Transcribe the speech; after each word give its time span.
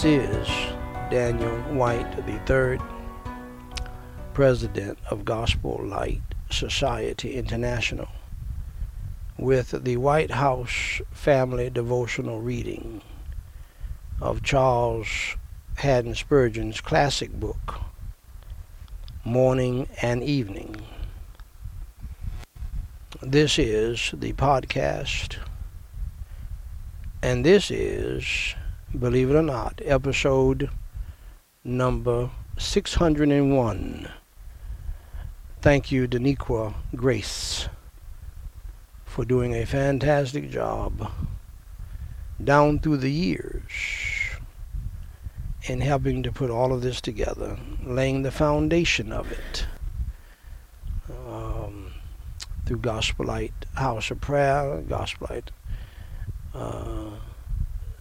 This 0.00 0.46
is 0.46 0.48
Daniel 1.10 1.58
White 1.74 2.06
III, 2.28 2.78
President 4.32 4.96
of 5.10 5.24
Gospel 5.24 5.80
Light 5.82 6.22
Society 6.50 7.34
International, 7.34 8.06
with 9.36 9.74
the 9.82 9.96
White 9.96 10.30
House 10.30 11.00
Family 11.10 11.68
Devotional 11.68 12.40
Reading 12.40 13.02
of 14.20 14.44
Charles 14.44 15.08
Haddon 15.78 16.14
Spurgeon's 16.14 16.80
classic 16.80 17.32
book, 17.32 17.80
Morning 19.24 19.88
and 20.00 20.22
Evening. 20.22 20.76
This 23.20 23.58
is 23.58 24.14
the 24.16 24.32
podcast, 24.34 25.38
and 27.20 27.44
this 27.44 27.72
is, 27.72 28.54
believe 28.96 29.30
it 29.30 29.36
or 29.36 29.42
not, 29.42 29.80
episode 29.84 30.70
number 31.64 32.30
601. 32.56 34.08
Thank 35.60 35.92
you, 35.92 36.06
Daniqua 36.08 36.74
Grace, 36.94 37.68
for 39.04 39.24
doing 39.24 39.54
a 39.54 39.66
fantastic 39.66 40.50
job 40.50 41.10
down 42.42 42.78
through 42.78 42.98
the 42.98 43.10
years 43.10 44.38
in 45.64 45.80
helping 45.80 46.22
to 46.22 46.32
put 46.32 46.50
all 46.50 46.72
of 46.72 46.82
this 46.82 47.00
together, 47.00 47.58
laying 47.84 48.22
the 48.22 48.30
foundation 48.30 49.12
of 49.12 49.30
it 49.30 49.66
um, 51.10 51.92
through 52.64 52.78
Gospel 52.78 53.26
Light 53.26 53.66
House 53.74 54.10
of 54.10 54.20
Prayer, 54.20 54.82
Gospel 54.88 55.26
Light 55.30 55.50
uh, 56.54 57.10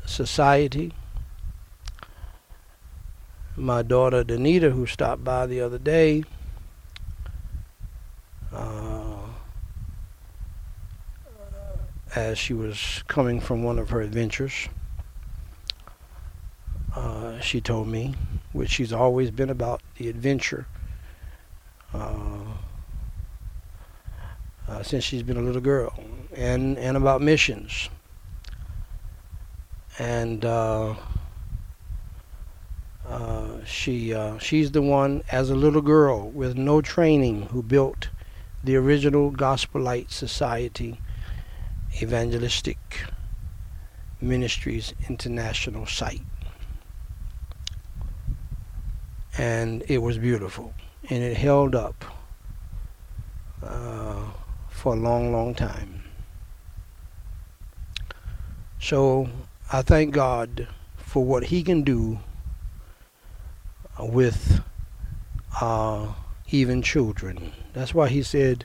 Society. 0.08 0.94
My 3.56 3.82
daughter 3.82 4.24
Danita, 4.24 4.72
who 4.72 4.86
stopped 4.86 5.24
by 5.24 5.46
the 5.46 5.62
other 5.62 5.78
day, 5.78 6.24
uh, 8.54 9.18
as 12.16 12.38
she 12.38 12.54
was 12.54 13.04
coming 13.08 13.40
from 13.40 13.64
one 13.64 13.78
of 13.78 13.90
her 13.90 14.02
adventures. 14.02 14.70
Uh, 16.96 17.40
she 17.42 17.62
told 17.62 17.88
me, 17.88 18.16
which 18.54 18.72
she's 18.72 18.94
always 18.94 19.30
been 19.30 19.50
about 19.50 19.82
the 19.98 20.08
adventure 20.10 20.66
uh, 21.94 22.40
uh, 24.68 24.84
since 24.84 25.04
she's 25.04 25.24
been 25.24 25.38
a 25.38 25.42
little 25.42 25.62
girl, 25.62 25.94
and 26.36 26.78
and 26.78 26.98
about 26.98 27.22
missions. 27.22 27.90
And 30.00 30.46
uh, 30.46 30.96
uh, 33.08 33.64
she 33.66 34.14
uh, 34.14 34.38
she's 34.38 34.72
the 34.72 34.82
one 34.82 35.24
as 35.32 35.50
a 35.50 35.56
little 35.56 35.82
girl 35.82 36.30
with 36.30 36.58
no 36.58 36.82
training 36.82 37.44
who 37.48 37.64
built 37.64 38.10
the 38.64 38.76
original 38.76 39.32
Gospel 39.32 39.82
Light 39.82 40.12
Society 40.12 41.00
Evangelistic 42.02 42.78
Ministries 44.22 44.94
International 45.10 45.86
site. 45.86 46.22
And 49.38 49.84
it 49.88 50.00
was 50.00 50.18
beautiful. 50.18 50.74
And 51.10 51.24
it 51.24 51.38
held 51.38 51.76
up 51.76 52.04
uh, 53.64 54.26
for 54.70 54.94
a 54.94 54.98
long, 54.98 55.32
long 55.32 55.56
time. 55.56 56.04
So 58.80 59.30
I 59.70 59.82
thank 59.82 60.14
God 60.14 60.70
for 60.96 61.26
what 61.26 61.46
He 61.46 61.62
can 61.62 61.84
do 61.84 62.20
with 64.00 64.62
uh, 65.60 66.14
even 66.50 66.82
children. 66.82 67.52
That's 67.74 67.94
why 67.94 68.08
He 68.08 68.24
said, 68.24 68.64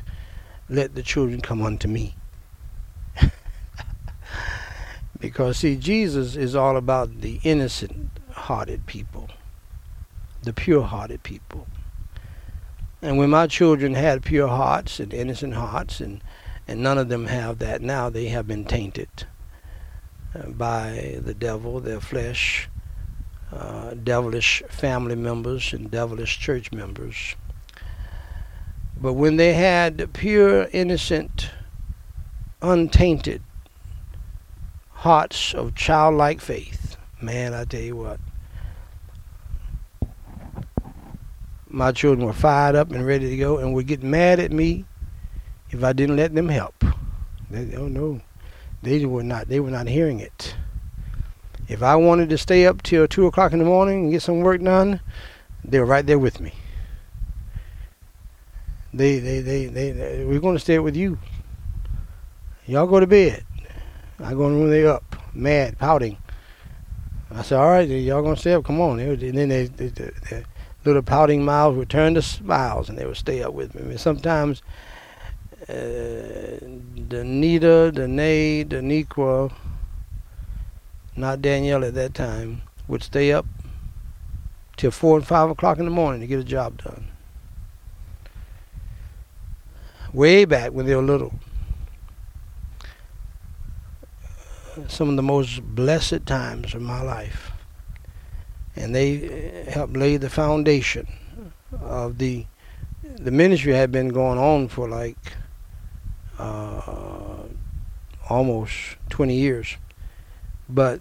Let 0.69 0.95
the 0.95 1.03
children 1.03 1.41
come 1.41 1.61
unto 1.61 1.89
me. 1.89 2.15
because, 5.19 5.57
see, 5.59 5.75
Jesus 5.75 6.37
is 6.37 6.55
all 6.55 6.77
about 6.77 7.21
the 7.21 7.41
innocent 7.43 8.11
hearted 8.31 8.87
people, 8.87 9.29
the 10.45 10.53
pure 10.53 10.83
hearted 10.83 11.25
people. 11.25 11.67
And 13.01 13.19
when 13.19 13.31
my 13.31 13.49
children 13.49 13.95
had 13.95 14.23
pure 14.23 14.47
hearts 14.47 15.01
and 15.01 15.13
innocent 15.13 15.55
hearts, 15.55 16.01
and, 16.01 16.23
and 16.69 16.81
none 16.81 16.97
of 16.97 17.09
them 17.09 17.27
have 17.27 17.59
that 17.59 17.83
now, 17.83 18.09
they 18.09 18.29
have 18.29 18.47
been 18.47 18.65
tainted 18.65 19.27
by 20.49 21.19
the 21.23 21.35
devil, 21.35 21.81
their 21.81 22.01
flesh, 22.01 22.69
uh, 23.53 23.95
devilish 23.95 24.63
family 24.69 25.15
members, 25.15 25.73
and 25.73 25.91
devilish 25.91 26.39
church 26.39 26.73
members. 26.73 27.37
But 29.01 29.15
when 29.15 29.37
they 29.37 29.53
had 29.55 30.13
pure, 30.13 30.69
innocent, 30.73 31.51
untainted 32.61 33.43
hearts 34.91 35.53
of 35.55 35.75
childlike 35.75 36.41
faith, 36.41 36.97
man, 37.21 37.53
I 37.53 37.65
tell 37.65 37.81
you 37.81 37.97
what, 37.97 38.21
my 41.69 41.91
children 41.91 42.27
were 42.27 42.33
fired 42.33 42.77
up 42.77 42.91
and 42.91 43.07
ready 43.07 43.31
to 43.31 43.37
go 43.37 43.59
and 43.59 43.75
would 43.75 43.87
get 43.87 44.03
mad 44.03 44.39
at 44.39 44.53
me 44.53 44.85
if 45.71 45.83
I 45.83 45.93
didn't 45.93 46.17
let 46.17 46.35
them 46.35 46.49
help. 46.49 46.85
They, 47.51 47.75
oh 47.75 47.89
no, 47.89 48.21
they 48.83 49.05
were 49.05 49.23
not. 49.23 49.49
They 49.49 49.61
were 49.61 49.71
not 49.71 49.87
hearing 49.87 50.21
it. 50.21 50.55
If 51.69 51.83
I 51.83 51.97
wanted 51.97 52.29
to 52.31 52.39
stay 52.39 52.67
up 52.67 52.83
till 52.83 53.07
two 53.07 53.27
o'clock 53.27 53.53
in 53.53 53.59
the 53.59 53.65
morning 53.65 54.05
and 54.05 54.13
get 54.13 54.23
some 54.23 54.41
work 54.41 54.63
done, 54.63 55.01
they 55.65 55.79
were 55.79 55.87
right 55.87 56.05
there 56.05 56.19
with 56.19 56.41
me. 56.41 56.53
They, 58.93 59.21
they, 59.21 59.41
they, 59.41 59.67
they, 59.67 59.93
they 59.93 60.25
we're 60.25 60.41
going 60.41 60.57
to 60.57 60.61
stay 60.61 60.77
up 60.77 60.85
with 60.85 60.97
you. 60.97 61.19
Y'all 62.67 62.87
go 62.87 63.01
to 63.01 63.07
bed. 63.07 63.45
I 64.19 64.35
go 64.35 64.47
in 64.47 64.55
the 64.55 64.61
room. 64.61 64.71
They 64.71 64.87
up, 64.87 65.17
mad, 65.33 65.79
pouting. 65.79 66.19
I 67.31 67.43
said, 67.43 67.59
all 67.59 67.71
right, 67.71 67.89
y'all 67.89 68.23
gonna 68.23 68.37
stay 68.37 68.53
up? 68.53 68.65
Come 68.65 68.81
on. 68.81 69.01
And 69.01 69.19
then 69.19 69.49
they, 69.49 69.67
they, 69.67 69.87
they, 69.89 70.11
they 70.31 70.45
little 70.85 71.03
pouting 71.03 71.45
mouths 71.45 71.77
would 71.77 71.89
turn 71.89 72.15
to 72.15 72.23
smiles 72.23 72.89
and 72.89 72.99
they 72.99 73.07
would 73.07 73.17
stay 73.17 73.43
up 73.43 73.55
with 73.55 73.75
me. 73.75 73.83
I 73.83 73.85
mean, 73.85 73.99
sometimes 73.99 74.63
Uh, 75.73 76.59
Danita, 77.09 77.93
Danae, 77.93 78.65
Daniqua, 78.65 79.53
not 81.17 81.41
Danielle 81.41 81.85
at 81.85 81.95
that 81.95 82.13
time, 82.13 82.63
would 82.89 83.03
stay 83.03 83.33
up 83.33 83.47
till 84.77 84.91
four 84.91 85.17
and 85.17 85.27
five 85.27 85.49
o'clock 85.49 85.79
in 85.79 85.87
the 85.87 85.91
morning 85.91 86.21
to 86.21 86.27
get 86.27 86.39
a 86.39 86.45
job 86.45 86.83
done. 86.83 87.07
Way 90.13 90.45
back 90.45 90.73
when 90.73 90.85
they 90.85 90.95
were 90.95 91.03
little. 91.03 91.33
Some 94.89 95.09
of 95.09 95.17
the 95.17 95.23
most 95.23 95.63
blessed 95.63 96.27
times 96.27 96.75
of 96.75 96.83
my 96.83 97.01
life 97.01 97.53
and 98.77 98.95
they 98.95 99.65
uh, 99.67 99.71
helped 99.71 99.97
lay 99.97 100.17
the 100.17 100.31
foundation 100.31 101.07
of 101.81 102.19
the 102.19 102.47
the 103.03 103.31
ministry 103.31 103.73
had 103.73 103.93
been 103.93 104.09
going 104.09 104.39
on 104.39 104.69
for 104.69 104.89
like 104.89 105.35
uh, 106.39 107.43
almost 108.29 108.97
20 109.11 109.35
years 109.35 109.77
but 110.69 111.01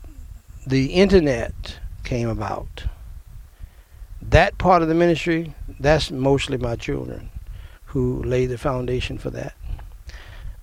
the 0.65 0.87
internet 0.93 1.79
came 2.03 2.29
about 2.29 2.85
that 4.21 4.57
part 4.57 4.81
of 4.81 4.87
the 4.87 4.95
ministry 4.95 5.53
that's 5.79 6.11
mostly 6.11 6.57
my 6.57 6.75
children 6.75 7.29
who 7.85 8.21
laid 8.23 8.47
the 8.47 8.57
foundation 8.57 9.17
for 9.17 9.29
that 9.29 9.53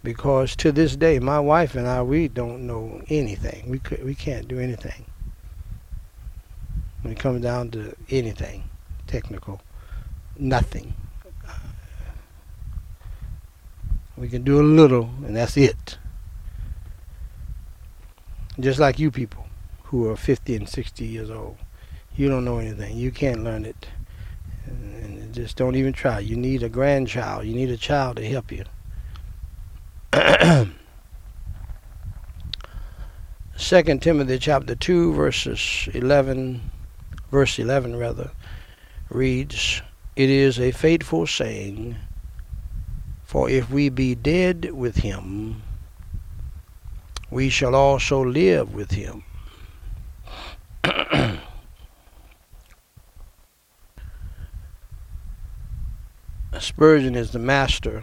because 0.02 0.54
to 0.56 0.72
this 0.72 0.96
day 0.96 1.18
my 1.18 1.40
wife 1.40 1.74
and 1.74 1.86
I 1.86 2.02
we 2.02 2.28
don't 2.28 2.66
know 2.66 3.02
anything 3.08 3.68
we 3.68 3.78
could, 3.78 4.04
we 4.04 4.14
can't 4.14 4.48
do 4.48 4.58
anything 4.58 5.04
when 7.02 7.12
it 7.12 7.18
comes 7.18 7.42
down 7.42 7.70
to 7.70 7.94
anything 8.10 8.68
technical. 9.08 9.60
Nothing. 10.38 10.94
We 14.18 14.28
can 14.28 14.42
do 14.42 14.60
a 14.60 14.62
little, 14.62 15.10
and 15.24 15.36
that's 15.36 15.56
it. 15.56 15.98
Just 18.58 18.78
like 18.78 18.98
you 18.98 19.10
people 19.10 19.46
who 19.84 20.08
are 20.08 20.16
50 20.16 20.56
and 20.56 20.68
60 20.68 21.04
years 21.04 21.30
old. 21.30 21.56
You 22.16 22.28
don't 22.28 22.44
know 22.44 22.58
anything. 22.58 22.96
You 22.96 23.10
can't 23.12 23.44
learn 23.44 23.64
it. 23.64 23.86
And 24.66 25.32
just 25.32 25.56
don't 25.56 25.76
even 25.76 25.92
try. 25.92 26.18
You 26.18 26.36
need 26.36 26.62
a 26.62 26.68
grandchild. 26.68 27.46
You 27.46 27.54
need 27.54 27.70
a 27.70 27.76
child 27.76 28.16
to 28.16 28.28
help 28.28 28.50
you. 28.50 28.64
Second 33.56 34.02
Timothy 34.02 34.38
chapter 34.38 34.74
2 34.74 35.12
verses 35.12 35.88
11 35.94 36.60
verse 37.30 37.58
11 37.58 37.96
rather, 37.96 38.30
reads, 39.10 39.82
It 40.16 40.30
is 40.30 40.58
a 40.58 40.70
faithful 40.72 41.26
saying, 41.26 41.96
for 43.28 43.48
if 43.50 43.68
we 43.68 43.90
be 43.90 44.14
dead 44.14 44.72
with 44.72 44.96
him, 44.96 45.60
we 47.30 47.50
shall 47.50 47.74
also 47.74 48.24
live 48.24 48.72
with 48.72 48.92
him. 48.92 49.22
Spurgeon 56.58 57.14
is 57.14 57.32
the 57.32 57.38
master 57.38 58.02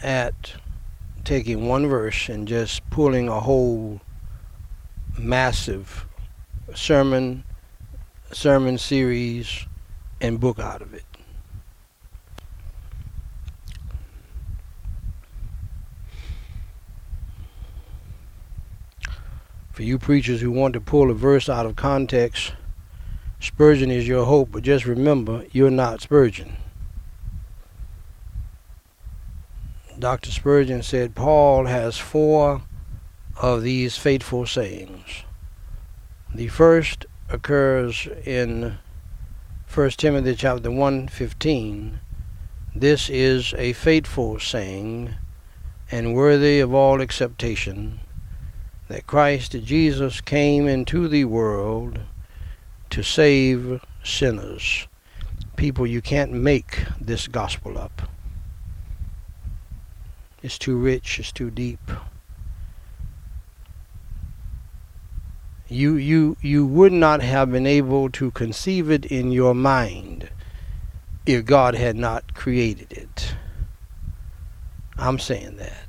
at 0.00 0.54
taking 1.24 1.66
one 1.66 1.88
verse 1.88 2.28
and 2.28 2.46
just 2.46 2.88
pulling 2.90 3.28
a 3.28 3.40
whole 3.40 4.00
massive 5.18 6.06
sermon, 6.72 7.42
sermon 8.30 8.78
series, 8.78 9.66
and 10.20 10.38
book 10.38 10.60
out 10.60 10.82
of 10.82 10.94
it. 10.94 11.15
For 19.76 19.82
you 19.82 19.98
preachers 19.98 20.40
who 20.40 20.50
want 20.50 20.72
to 20.72 20.80
pull 20.80 21.10
a 21.10 21.14
verse 21.14 21.50
out 21.50 21.66
of 21.66 21.76
context, 21.76 22.54
Spurgeon 23.40 23.90
is 23.90 24.08
your 24.08 24.24
hope, 24.24 24.52
but 24.52 24.62
just 24.62 24.86
remember, 24.86 25.44
you're 25.52 25.70
not 25.70 26.00
Spurgeon. 26.00 26.56
Dr. 29.98 30.30
Spurgeon 30.30 30.82
said 30.82 31.14
Paul 31.14 31.66
has 31.66 31.98
four 31.98 32.62
of 33.42 33.62
these 33.62 33.98
fateful 33.98 34.46
sayings. 34.46 35.24
The 36.34 36.48
first 36.48 37.04
occurs 37.28 38.08
in 38.24 38.78
1 39.74 39.90
Timothy 39.90 40.36
chapter 40.36 40.70
1 40.70 41.08
15. 41.08 42.00
This 42.74 43.10
is 43.10 43.52
a 43.58 43.74
fateful 43.74 44.40
saying 44.40 45.16
and 45.90 46.14
worthy 46.14 46.60
of 46.60 46.72
all 46.72 47.02
acceptation 47.02 48.00
that 48.88 49.06
Christ 49.06 49.52
Jesus 49.64 50.20
came 50.20 50.68
into 50.68 51.08
the 51.08 51.24
world 51.24 52.00
to 52.90 53.02
save 53.02 53.84
sinners. 54.04 54.86
People, 55.56 55.86
you 55.86 56.00
can't 56.00 56.32
make 56.32 56.84
this 57.00 57.28
gospel 57.28 57.78
up. 57.78 58.02
It's 60.42 60.58
too 60.58 60.76
rich, 60.76 61.18
it's 61.18 61.32
too 61.32 61.50
deep. 61.50 61.90
You, 65.68 65.96
you, 65.96 66.36
you 66.40 66.64
would 66.64 66.92
not 66.92 67.22
have 67.22 67.50
been 67.50 67.66
able 67.66 68.08
to 68.10 68.30
conceive 68.30 68.90
it 68.90 69.06
in 69.06 69.32
your 69.32 69.54
mind 69.54 70.30
if 71.24 71.44
God 71.44 71.74
had 71.74 71.96
not 71.96 72.34
created 72.34 72.92
it. 72.92 73.34
I'm 74.96 75.18
saying 75.18 75.56
that. 75.56 75.85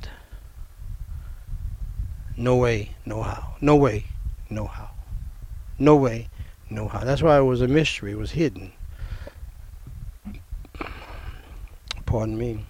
No 2.39 2.55
way, 2.55 2.91
no 3.03 3.23
how. 3.23 3.55
No 3.61 3.75
way, 3.75 4.05
no 4.47 4.67
how. 4.67 4.91
No 5.79 5.95
way, 5.95 6.29
no 6.69 6.87
how. 6.87 6.99
That's 6.99 7.23
why 7.23 7.39
it 7.39 7.41
was 7.41 7.61
a 7.61 7.67
mystery. 7.67 8.11
It 8.11 8.17
was 8.17 8.31
hidden. 8.31 8.73
Pardon 12.05 12.37
me. 12.37 12.63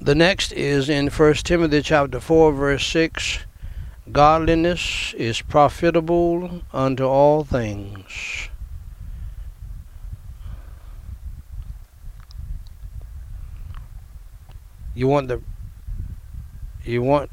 The 0.00 0.16
next 0.16 0.52
is 0.52 0.88
in 0.88 1.06
1 1.06 1.34
Timothy 1.34 1.80
chapter 1.80 2.18
4 2.18 2.52
verse 2.52 2.86
6. 2.88 3.38
Godliness 4.10 5.14
is 5.16 5.40
profitable 5.40 6.62
unto 6.72 7.04
all 7.04 7.44
things 7.44 8.50
You 14.94 15.08
want 15.08 15.28
the 15.28 15.42
you 16.84 17.02
want 17.02 17.30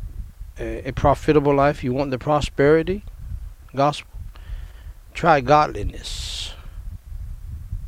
a, 0.60 0.90
a 0.90 0.92
profitable 0.94 1.54
life, 1.54 1.84
you 1.84 1.94
want 1.94 2.12
the 2.12 2.18
prosperity 2.18 3.04
gospel. 3.76 4.12
Try 5.14 5.42
godliness. 5.42 6.54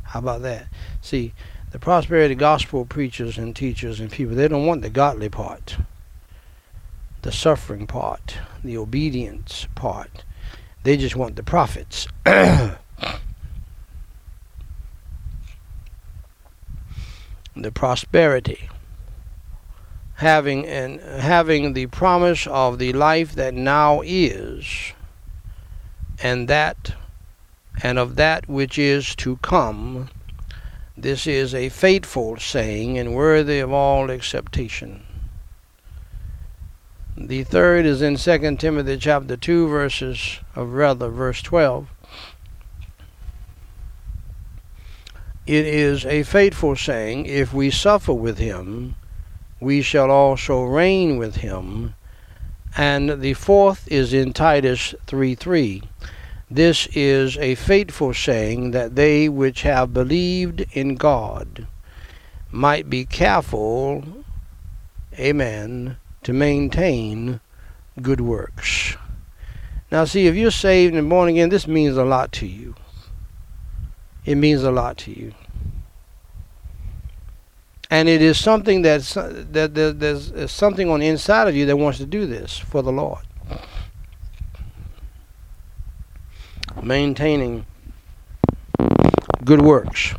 How 0.02 0.20
about 0.20 0.42
that? 0.42 0.68
See, 1.00 1.32
the 1.70 1.78
prosperity 1.78 2.34
gospel 2.34 2.84
preachers 2.84 3.38
and 3.38 3.56
teachers 3.56 3.98
and 3.98 4.10
people, 4.10 4.36
they 4.36 4.46
don't 4.46 4.66
want 4.66 4.82
the 4.82 4.90
godly 4.90 5.28
part, 5.28 5.78
the 7.22 7.32
suffering 7.32 7.86
part, 7.86 8.36
the 8.62 8.76
obedience 8.76 9.66
part. 9.74 10.24
They 10.84 10.96
just 10.96 11.16
want 11.16 11.36
the 11.36 11.42
profits. 11.42 12.06
the 12.24 12.76
prosperity 17.72 18.68
having 20.24 20.66
and 20.66 21.02
having 21.02 21.74
the 21.74 21.84
promise 21.88 22.46
of 22.46 22.78
the 22.78 22.94
life 22.94 23.34
that 23.34 23.52
now 23.52 24.00
is 24.02 24.94
and 26.22 26.48
that 26.48 26.94
and 27.82 27.98
of 27.98 28.16
that 28.16 28.48
which 28.48 28.78
is 28.78 29.14
to 29.14 29.36
come. 29.42 30.08
This 30.96 31.26
is 31.26 31.54
a 31.54 31.68
fateful 31.68 32.38
saying 32.38 32.96
and 32.96 33.14
worthy 33.14 33.58
of 33.58 33.70
all 33.70 34.10
acceptation. 34.10 35.02
The 37.18 37.44
third 37.44 37.84
is 37.84 38.00
in 38.00 38.16
2 38.16 38.56
Timothy 38.56 38.96
chapter 38.96 39.36
2 39.36 39.68
verses 39.68 40.40
of 40.56 40.72
rather 40.72 41.10
verse 41.10 41.42
12 41.42 41.86
it 45.46 45.66
is 45.66 46.06
a 46.06 46.22
fateful 46.22 46.74
saying 46.74 47.26
if 47.26 47.52
we 47.52 47.70
suffer 47.70 48.14
with 48.14 48.38
him 48.38 48.96
we 49.64 49.80
shall 49.80 50.10
also 50.10 50.62
reign 50.62 51.16
with 51.16 51.36
him. 51.36 51.94
And 52.76 53.22
the 53.22 53.32
fourth 53.34 53.88
is 53.90 54.12
in 54.12 54.32
Titus 54.32 54.94
3 55.06 55.34
3. 55.34 55.82
This 56.50 56.86
is 56.88 57.38
a 57.38 57.54
faithful 57.54 58.12
saying 58.12 58.72
that 58.72 58.94
they 58.94 59.28
which 59.28 59.62
have 59.62 59.94
believed 59.94 60.66
in 60.72 60.96
God 60.96 61.66
might 62.52 62.90
be 62.90 63.04
careful, 63.04 64.04
amen, 65.18 65.96
to 66.22 66.32
maintain 66.32 67.40
good 68.00 68.20
works. 68.20 68.96
Now, 69.90 70.04
see, 70.04 70.26
if 70.26 70.34
you're 70.34 70.50
saved 70.50 70.94
and 70.94 71.08
born 71.08 71.30
again, 71.30 71.48
this 71.48 71.66
means 71.66 71.96
a 71.96 72.04
lot 72.04 72.32
to 72.32 72.46
you. 72.46 72.74
It 74.24 74.36
means 74.36 74.62
a 74.62 74.70
lot 74.70 74.98
to 74.98 75.10
you 75.10 75.32
and 77.94 78.08
it 78.08 78.20
is 78.20 78.36
something 78.40 78.82
that's 78.82 79.14
that 79.14 79.70
there's 79.72 80.50
something 80.50 80.90
on 80.90 80.98
the 80.98 81.06
inside 81.06 81.46
of 81.46 81.54
you 81.54 81.64
that 81.66 81.76
wants 81.76 81.98
to 81.98 82.06
do 82.06 82.26
this 82.26 82.58
for 82.58 82.82
the 82.82 82.90
Lord. 82.90 83.24
Maintaining 86.82 87.66
good 89.44 89.62
works. 89.62 90.12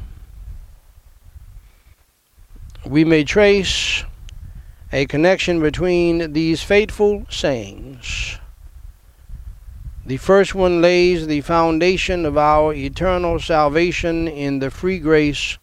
We 2.85 3.03
may 3.03 3.25
trace 3.25 4.05
a 4.93 5.05
connection 5.07 5.59
between 5.59 6.31
these 6.31 6.63
fateful 6.63 7.25
sayings. 7.29 8.39
The 10.05 10.15
first 10.15 10.55
one 10.55 10.81
lays 10.81 11.27
the 11.27 11.41
foundation 11.41 12.25
of 12.25 12.37
our 12.37 12.73
eternal 12.73 13.37
salvation 13.37 14.29
in 14.29 14.59
the 14.59 14.71
free 14.71 14.99
grace 14.99 15.57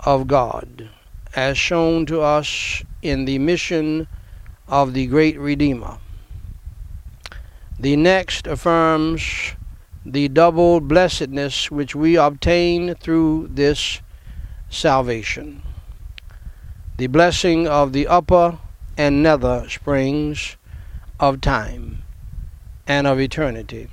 of 0.00 0.26
God 0.26 0.90
as 1.34 1.56
shown 1.56 2.06
to 2.06 2.20
us 2.20 2.82
in 3.02 3.24
the 3.24 3.38
mission 3.38 4.06
of 4.68 4.94
the 4.94 5.06
great 5.06 5.38
Redeemer. 5.38 5.98
The 7.78 7.96
next 7.96 8.46
affirms 8.46 9.54
the 10.04 10.28
double 10.28 10.80
blessedness 10.80 11.70
which 11.70 11.94
we 11.94 12.16
obtain 12.16 12.94
through 12.94 13.50
this 13.52 14.00
salvation. 14.68 15.62
The 16.96 17.06
blessing 17.06 17.66
of 17.66 17.92
the 17.92 18.06
upper 18.06 18.58
and 18.96 19.22
nether 19.22 19.66
springs 19.68 20.56
of 21.18 21.40
time 21.40 22.02
and 22.86 23.06
of 23.06 23.20
eternity. 23.20 23.88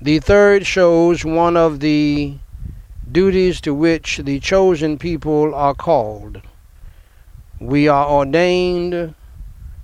The 0.00 0.18
third 0.18 0.66
shows 0.66 1.24
one 1.24 1.56
of 1.56 1.80
the 1.80 2.38
duties 3.14 3.60
to 3.60 3.72
which 3.72 4.18
the 4.18 4.40
chosen 4.40 4.98
people 4.98 5.54
are 5.54 5.72
called. 5.72 6.42
We 7.60 7.86
are 7.86 8.10
ordained 8.10 9.14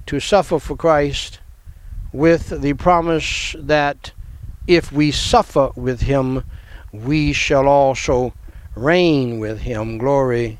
to 0.07 0.21
suffer 0.21 0.59
for 0.59 0.77
Christ 0.77 1.39
with 2.13 2.61
the 2.61 2.75
promise 2.75 3.55
that 3.57 4.13
if 4.67 4.91
we 4.91 5.13
suffer 5.13 5.71
with 5.77 6.01
him, 6.01 6.43
we 6.93 7.33
shall 7.33 7.69
also 7.69 8.35
reign 8.75 9.39
with 9.39 9.61
him. 9.61 9.97
Glory 9.97 10.59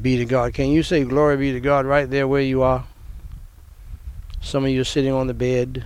be 0.00 0.16
to 0.16 0.24
God. 0.24 0.54
Can 0.54 0.70
you 0.70 0.82
say 0.82 1.04
glory 1.04 1.36
be 1.36 1.52
to 1.52 1.60
God 1.60 1.84
right 1.84 2.08
there 2.08 2.26
where 2.26 2.40
you 2.40 2.62
are? 2.62 2.86
Some 4.40 4.64
of 4.64 4.70
you 4.70 4.80
are 4.80 4.84
sitting 4.84 5.12
on 5.12 5.26
the 5.26 5.34
bed 5.34 5.84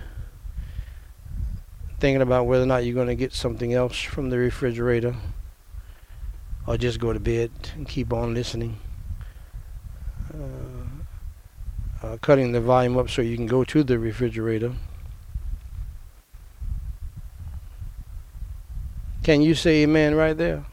thinking 1.99 2.21
about 2.21 2.45
whether 2.45 2.63
or 2.63 2.67
not 2.67 2.85
you're 2.85 2.95
going 2.95 3.07
to 3.07 3.15
get 3.15 3.33
something 3.33 3.73
else 3.73 3.99
from 3.99 4.29
the 4.29 4.37
refrigerator 4.37 5.15
or 6.67 6.77
just 6.77 6.99
go 6.99 7.13
to 7.13 7.19
bed 7.19 7.51
and 7.75 7.87
keep 7.87 8.11
on 8.11 8.33
listening. 8.33 8.77
Uh, 10.33 12.05
uh, 12.05 12.17
cutting 12.21 12.51
the 12.51 12.61
volume 12.61 12.97
up 12.97 13.09
so 13.09 13.21
you 13.21 13.35
can 13.35 13.47
go 13.47 13.63
to 13.63 13.83
the 13.83 13.97
refrigerator. 13.97 14.73
Can 19.23 19.41
you 19.41 19.55
say 19.55 19.83
amen 19.83 20.15
right 20.15 20.37
there? 20.37 20.65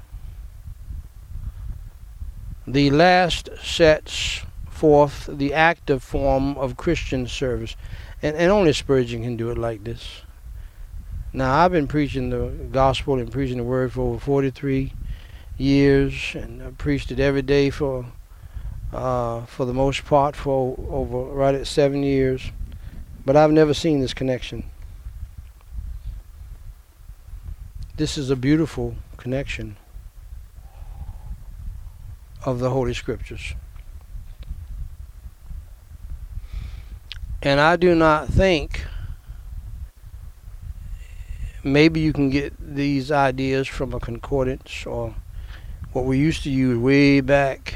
The 2.66 2.90
last 2.90 3.48
sets 3.62 4.42
forth 4.68 5.28
the 5.32 5.54
active 5.54 6.02
form 6.02 6.58
of 6.58 6.76
Christian 6.76 7.26
service. 7.26 7.76
And, 8.20 8.36
and 8.36 8.50
only 8.50 8.72
Spurgeon 8.72 9.22
can 9.22 9.36
do 9.36 9.50
it 9.50 9.56
like 9.56 9.84
this. 9.84 10.22
Now, 11.32 11.54
I've 11.54 11.72
been 11.72 11.86
preaching 11.86 12.30
the 12.30 12.48
gospel 12.70 13.14
and 13.14 13.30
preaching 13.30 13.58
the 13.58 13.64
word 13.64 13.92
for 13.92 14.00
over 14.02 14.18
43 14.18 14.92
years, 15.58 16.34
and 16.34 16.62
I 16.62 16.70
preached 16.70 17.10
it 17.10 17.20
every 17.20 17.42
day 17.42 17.70
for, 17.70 18.06
uh, 18.92 19.44
for 19.46 19.64
the 19.64 19.74
most 19.74 20.04
part, 20.04 20.36
for 20.36 20.76
over 20.90 21.32
right 21.32 21.54
at 21.54 21.66
seven 21.66 22.02
years. 22.02 22.50
But 23.24 23.36
I've 23.36 23.52
never 23.52 23.74
seen 23.74 24.00
this 24.00 24.14
connection. 24.14 24.64
This 27.96 28.18
is 28.18 28.30
a 28.30 28.36
beautiful 28.36 28.96
connection 29.16 29.76
of 32.44 32.58
the 32.58 32.70
Holy 32.70 32.94
Scriptures. 32.94 33.54
And 37.42 37.60
I 37.60 37.76
do 37.76 37.94
not 37.94 38.28
think 38.28 38.84
maybe 41.64 42.00
you 42.00 42.12
can 42.12 42.30
get 42.30 42.54
these 42.58 43.10
ideas 43.10 43.68
from 43.68 43.92
a 43.92 44.00
concordance 44.00 44.86
or 44.86 45.14
what 45.92 46.04
we 46.04 46.18
used 46.18 46.42
to 46.44 46.50
use 46.50 46.78
way 46.78 47.20
back. 47.20 47.74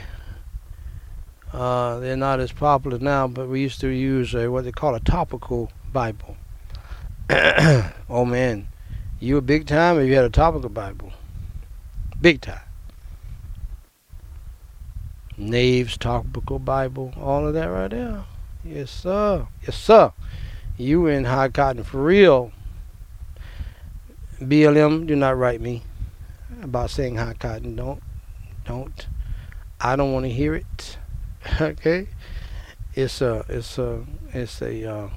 Uh, 1.52 1.98
they're 2.00 2.16
not 2.16 2.40
as 2.40 2.52
popular 2.52 2.98
now, 2.98 3.26
but 3.26 3.48
we 3.48 3.60
used 3.60 3.80
to 3.80 3.88
use 3.88 4.34
a, 4.34 4.50
what 4.50 4.64
they 4.64 4.72
call 4.72 4.94
a 4.94 5.00
topical 5.00 5.70
Bible. 5.92 6.36
oh 7.30 8.24
man, 8.24 8.68
you 9.20 9.34
were 9.34 9.40
big 9.40 9.66
time 9.66 9.98
if 9.98 10.08
you 10.08 10.14
had 10.14 10.24
a 10.24 10.30
topical 10.30 10.68
Bible. 10.68 11.12
Big 12.20 12.40
time. 12.40 12.60
Nave's 15.38 15.98
topical 15.98 16.58
Bible, 16.58 17.12
all 17.20 17.46
of 17.46 17.54
that 17.54 17.66
right 17.66 17.90
there. 17.90 18.24
Yes, 18.64 18.90
sir. 18.90 19.46
Yes, 19.62 19.76
sir. 19.76 20.12
You 20.78 21.06
in 21.06 21.24
high 21.24 21.48
cotton 21.48 21.84
for 21.84 22.02
real. 22.02 22.52
BLM, 24.40 25.06
do 25.06 25.16
not 25.16 25.36
write 25.36 25.60
me 25.60 25.82
about 26.62 26.90
saying 26.90 27.16
high 27.16 27.34
cotton. 27.34 27.76
Don't, 27.76 28.02
don't. 28.66 29.06
I 29.80 29.96
don't 29.96 30.12
want 30.12 30.24
to 30.24 30.30
hear 30.30 30.54
it. 30.54 30.98
okay. 31.60 32.08
It's 32.94 33.20
a, 33.20 33.44
it's 33.48 33.78
a, 33.78 34.04
it's 34.32 34.62
a, 34.62 34.90
uh, 34.90 35.08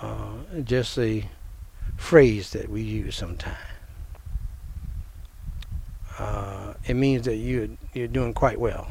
uh, 0.00 0.32
just 0.64 0.98
a 0.98 1.28
phrase 1.96 2.50
that 2.52 2.68
we 2.68 2.82
use 2.82 3.16
sometimes. 3.16 3.56
Uh, 6.18 6.74
it 6.86 6.94
means 6.94 7.24
that 7.24 7.36
you 7.36 7.78
you're 7.94 8.08
doing 8.08 8.34
quite 8.34 8.60
well. 8.60 8.88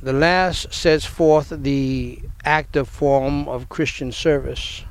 The 0.00 0.12
last 0.12 0.72
sets 0.72 1.04
forth 1.04 1.48
the 1.50 2.20
active 2.44 2.88
form 2.88 3.48
of 3.48 3.68
Christian 3.68 4.12
service, 4.12 4.84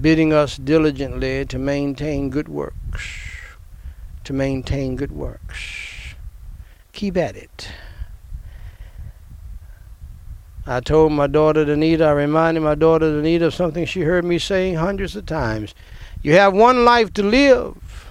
bidding 0.00 0.32
us 0.32 0.56
diligently 0.56 1.44
to 1.44 1.58
maintain 1.58 2.28
good 2.28 2.48
works. 2.48 3.21
To 4.32 4.38
maintain 4.38 4.96
good 4.96 5.12
works. 5.12 6.14
Keep 6.92 7.18
at 7.18 7.36
it. 7.36 7.68
I 10.66 10.80
told 10.80 11.12
my 11.12 11.26
daughter 11.26 11.66
Danita, 11.66 12.06
I 12.06 12.12
reminded 12.12 12.60
my 12.60 12.74
daughter 12.74 13.12
Danita 13.12 13.42
of 13.42 13.54
something 13.54 13.84
she 13.84 14.00
heard 14.00 14.24
me 14.24 14.38
saying 14.38 14.76
hundreds 14.76 15.16
of 15.16 15.26
times. 15.26 15.74
You 16.22 16.32
have 16.32 16.54
one 16.54 16.82
life 16.82 17.12
to 17.12 17.22
live, 17.22 18.10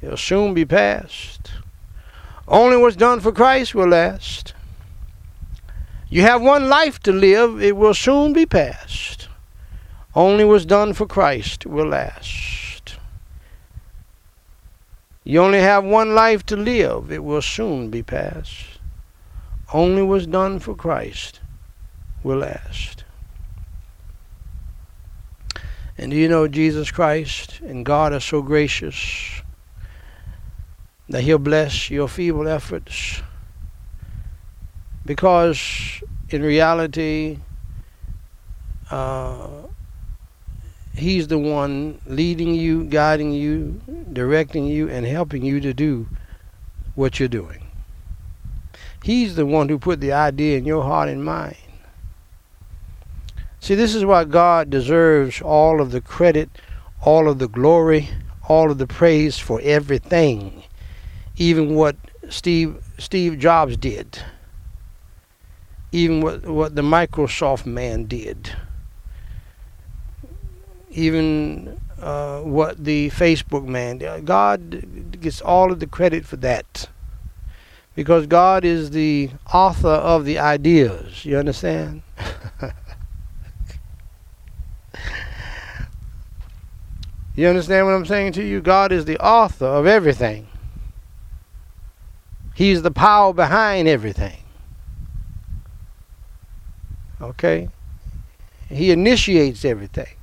it'll 0.00 0.16
soon 0.16 0.54
be 0.54 0.64
past. 0.64 1.50
Only 2.46 2.76
what's 2.76 2.94
done 2.94 3.18
for 3.18 3.32
Christ 3.32 3.74
will 3.74 3.88
last. 3.88 4.54
You 6.08 6.22
have 6.22 6.42
one 6.42 6.68
life 6.68 7.00
to 7.00 7.12
live, 7.12 7.60
it 7.60 7.76
will 7.76 7.94
soon 7.94 8.32
be 8.34 8.46
past. 8.46 9.26
Only 10.14 10.44
what's 10.44 10.64
done 10.64 10.92
for 10.92 11.08
Christ 11.08 11.66
will 11.66 11.88
last. 11.88 12.53
You 15.24 15.40
only 15.40 15.60
have 15.60 15.84
one 15.84 16.14
life 16.14 16.44
to 16.46 16.56
live, 16.56 17.10
it 17.10 17.24
will 17.24 17.40
soon 17.40 17.88
be 17.88 18.02
past. 18.02 18.52
Only 19.72 20.02
what's 20.02 20.26
done 20.26 20.58
for 20.58 20.74
Christ 20.74 21.40
will 22.22 22.38
last. 22.38 23.04
And 25.96 26.10
do 26.10 26.16
you 26.16 26.28
know 26.28 26.46
Jesus 26.46 26.90
Christ 26.90 27.60
and 27.60 27.86
God 27.86 28.12
are 28.12 28.20
so 28.20 28.42
gracious 28.42 29.40
that 31.08 31.22
He'll 31.22 31.38
bless 31.38 31.88
your 31.88 32.08
feeble 32.08 32.46
efforts? 32.46 33.22
Because 35.06 36.02
in 36.28 36.42
reality, 36.42 37.38
uh, 38.90 39.48
He's 40.94 41.28
the 41.28 41.38
one 41.38 42.00
leading 42.06 42.54
you, 42.54 42.84
guiding 42.84 43.32
you, 43.32 43.80
directing 44.14 44.66
you, 44.66 44.88
and 44.88 45.06
helping 45.06 45.44
you 45.44 45.60
to 45.60 45.74
do 45.74 46.08
what 46.94 47.18
you're 47.18 47.28
doing. 47.28 47.66
He's 49.02 49.36
the 49.36 49.44
one 49.44 49.68
who 49.68 49.78
put 49.78 50.00
the 50.00 50.12
idea 50.12 50.56
in 50.56 50.64
your 50.64 50.82
heart 50.82 51.08
and 51.08 51.24
mind. 51.24 51.56
See, 53.60 53.74
this 53.74 53.94
is 53.94 54.04
why 54.04 54.24
God 54.24 54.70
deserves 54.70 55.42
all 55.42 55.80
of 55.80 55.90
the 55.90 56.00
credit, 56.00 56.50
all 57.02 57.28
of 57.28 57.38
the 57.38 57.48
glory, 57.48 58.08
all 58.48 58.70
of 58.70 58.78
the 58.78 58.86
praise 58.86 59.38
for 59.38 59.60
everything, 59.62 60.62
even 61.36 61.74
what 61.74 61.96
Steve 62.28 62.82
Steve 62.98 63.38
Jobs 63.38 63.76
did, 63.76 64.22
even 65.92 66.20
what 66.20 66.46
what 66.46 66.74
the 66.74 66.82
Microsoft 66.82 67.66
man 67.66 68.04
did 68.04 68.54
even 70.94 71.78
uh, 72.04 72.40
what 72.42 72.84
the 72.84 73.08
Facebook 73.10 73.64
man. 73.64 73.98
God 74.24 75.20
gets 75.20 75.40
all 75.40 75.72
of 75.72 75.80
the 75.80 75.86
credit 75.86 76.26
for 76.26 76.36
that. 76.36 76.90
Because 77.94 78.26
God 78.26 78.62
is 78.64 78.90
the 78.90 79.30
author 79.52 79.88
of 79.88 80.26
the 80.26 80.38
ideas. 80.38 81.24
You 81.24 81.38
understand? 81.38 82.02
you 87.34 87.48
understand 87.48 87.86
what 87.86 87.94
I'm 87.94 88.04
saying 88.04 88.32
to 88.34 88.44
you? 88.44 88.60
God 88.60 88.92
is 88.92 89.06
the 89.06 89.16
author 89.18 89.64
of 89.64 89.86
everything. 89.86 90.46
He's 92.54 92.82
the 92.82 92.90
power 92.90 93.32
behind 93.32 93.88
everything. 93.88 94.42
Okay? 97.20 97.70
He 98.68 98.90
initiates 98.90 99.64
everything. 99.64 100.16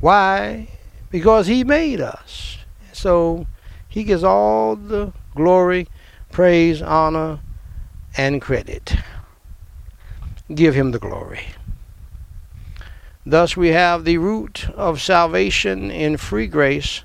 Why? 0.00 0.68
Because 1.10 1.46
he 1.46 1.64
made 1.64 2.00
us. 2.00 2.58
So 2.92 3.46
he 3.88 4.04
gets 4.04 4.22
all 4.22 4.76
the 4.76 5.12
glory, 5.34 5.88
praise, 6.30 6.80
honor, 6.82 7.40
and 8.16 8.40
credit. 8.40 8.94
Give 10.54 10.74
him 10.74 10.90
the 10.92 10.98
glory. 10.98 11.46
Thus 13.26 13.56
we 13.56 13.68
have 13.68 14.04
the 14.04 14.18
root 14.18 14.68
of 14.70 15.00
salvation 15.00 15.90
in 15.90 16.16
free 16.16 16.46
grace. 16.46 17.04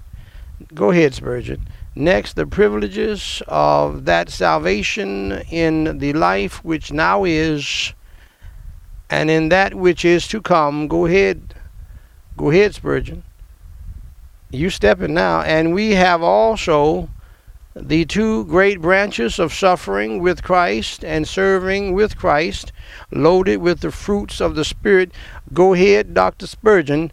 Go 0.74 0.92
ahead, 0.92 1.14
Spurgeon. 1.14 1.68
Next, 1.96 2.34
the 2.34 2.46
privileges 2.46 3.42
of 3.48 4.06
that 4.06 4.30
salvation 4.30 5.44
in 5.50 6.00
the 6.00 6.14
life 6.14 6.64
which 6.64 6.92
now 6.92 7.24
is, 7.24 7.94
and 9.10 9.30
in 9.30 9.50
that 9.50 9.74
which 9.74 10.04
is 10.04 10.28
to 10.28 10.42
come. 10.42 10.88
Go 10.88 11.06
ahead, 11.06 11.54
Go 12.38 12.51
ahead, 12.51 12.75
Spurgeon. 12.75 13.24
You 14.51 14.70
stepping 14.70 15.13
now. 15.13 15.42
And 15.42 15.74
we 15.74 15.92
have 15.92 16.22
also 16.22 17.10
the 17.75 18.06
two 18.06 18.46
great 18.46 18.82
branches 18.82 19.38
of 19.38 19.54
suffering 19.54 20.22
with 20.22 20.44
Christ 20.44 21.04
and 21.04 21.27
serving 21.27 21.94
with 21.94 22.18
Christ, 22.18 22.72
loaded 23.12 23.58
with 23.58 23.82
the 23.82 23.92
fruits 23.92 24.39
of 24.39 24.56
the 24.56 24.65
Spirit. 24.65 25.12
Go 25.54 25.74
ahead, 25.74 26.13
Dr. 26.13 26.48
Spurgeon. 26.48 27.12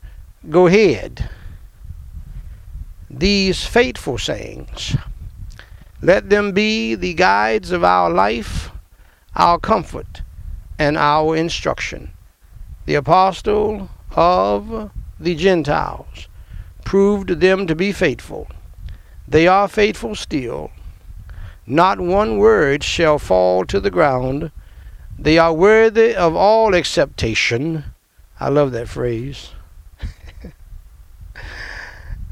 Go 0.49 0.67
ahead. 0.67 1.29
These 3.11 3.64
fateful 3.64 4.19
sayings, 4.19 4.97
let 6.00 6.31
them 6.31 6.52
be 6.52 6.95
the 6.95 7.14
guides 7.14 7.71
of 7.71 7.85
our 7.85 8.11
life, 8.11 8.71
our 9.37 9.59
comfort, 9.59 10.23
and 10.79 10.97
our 10.97 11.37
instruction. 11.37 12.12
The 12.87 12.95
apostle 12.95 13.91
of 14.17 14.91
the 15.23 15.35
Gentiles, 15.35 16.29
proved 16.85 17.41
them 17.41 17.67
to 17.67 17.75
be 17.75 17.93
faithful. 17.93 18.49
They 19.26 19.47
are 19.47 19.69
faithful 19.69 20.14
still. 20.14 20.71
Not 21.67 22.00
one 22.00 22.38
word 22.38 22.83
shall 22.83 23.19
fall 23.19 23.64
to 23.67 23.81
the 23.81 23.91
ground. 23.91 24.50
They 25.19 25.38
are 25.38 25.52
worthy 25.52 26.14
of 26.14 26.35
all 26.35 26.75
acceptation. 26.75 27.85
I 28.41 28.49
love 28.49 28.73
that 28.73 28.88
phrase. 28.88 29.50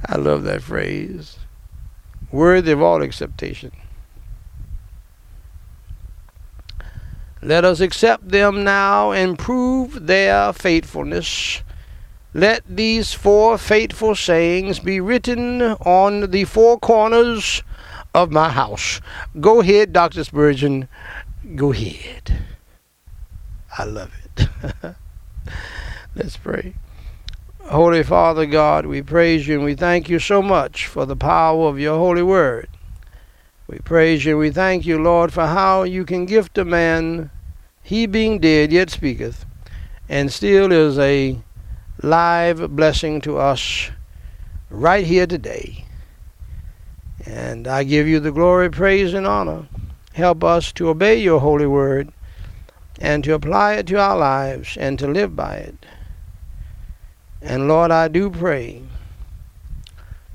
I 0.06 0.16
love 0.16 0.42
that 0.42 0.62
phrase. 0.62 1.38
Worthy 2.32 2.72
of 2.72 2.82
all 2.82 3.02
acceptation. 3.02 3.72
Let 7.42 7.64
us 7.64 7.80
accept 7.80 8.28
them 8.28 8.64
now 8.64 9.12
and 9.12 9.38
prove 9.38 10.06
their 10.06 10.52
faithfulness. 10.52 11.62
Let 12.32 12.62
these 12.68 13.12
four 13.12 13.58
fateful 13.58 14.14
sayings 14.14 14.78
be 14.78 15.00
written 15.00 15.62
on 15.62 16.30
the 16.30 16.44
four 16.44 16.78
corners 16.78 17.64
of 18.14 18.30
my 18.30 18.50
house. 18.50 19.00
Go 19.40 19.60
ahead, 19.60 19.92
Dr. 19.92 20.22
Spurgeon. 20.22 20.88
Go 21.56 21.72
ahead. 21.72 22.44
I 23.76 23.84
love 23.84 24.12
it. 24.24 24.48
Let's 26.14 26.36
pray. 26.36 26.74
Holy 27.64 28.02
Father 28.04 28.46
God, 28.46 28.86
we 28.86 29.02
praise 29.02 29.48
you 29.48 29.56
and 29.56 29.64
we 29.64 29.74
thank 29.74 30.08
you 30.08 30.18
so 30.18 30.40
much 30.40 30.86
for 30.86 31.06
the 31.06 31.16
power 31.16 31.68
of 31.68 31.78
your 31.80 31.98
holy 31.98 32.22
word. 32.22 32.68
We 33.66 33.78
praise 33.78 34.24
you 34.24 34.32
and 34.32 34.40
we 34.40 34.50
thank 34.50 34.86
you, 34.86 35.00
Lord, 35.00 35.32
for 35.32 35.46
how 35.46 35.82
you 35.82 36.04
can 36.04 36.26
gift 36.26 36.58
a 36.58 36.64
man, 36.64 37.30
he 37.82 38.06
being 38.06 38.38
dead 38.38 38.72
yet 38.72 38.90
speaketh, 38.90 39.46
and 40.08 40.32
still 40.32 40.72
is 40.72 40.98
a 40.98 41.38
live 42.02 42.74
blessing 42.74 43.20
to 43.20 43.36
us 43.36 43.90
right 44.70 45.04
here 45.04 45.26
today. 45.26 45.84
And 47.26 47.68
I 47.68 47.84
give 47.84 48.08
you 48.08 48.20
the 48.20 48.32
glory, 48.32 48.70
praise, 48.70 49.12
and 49.12 49.26
honor. 49.26 49.66
Help 50.14 50.42
us 50.42 50.72
to 50.72 50.88
obey 50.88 51.16
your 51.20 51.40
holy 51.40 51.66
word 51.66 52.12
and 53.00 53.22
to 53.24 53.34
apply 53.34 53.74
it 53.74 53.86
to 53.88 53.98
our 53.98 54.16
lives 54.16 54.76
and 54.76 54.98
to 54.98 55.06
live 55.06 55.36
by 55.36 55.56
it. 55.56 55.86
And 57.42 57.68
Lord, 57.68 57.90
I 57.90 58.08
do 58.08 58.30
pray, 58.30 58.82